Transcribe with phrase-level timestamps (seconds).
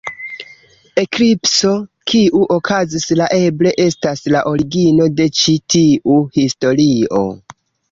[1.01, 1.73] Eklipso
[2.11, 7.25] kiu okazis la eble estas la origino de ĉi tiu historio.